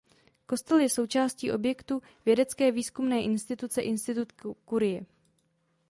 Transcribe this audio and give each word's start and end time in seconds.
Kostel 0.45 0.79
je 0.79 0.89
součástí 0.89 1.51
objektu 1.51 2.01
vědecké 2.25 2.71
výzkumné 2.71 3.21
instituce 3.21 3.81
Institut 3.81 4.33
Curie. 4.69 5.05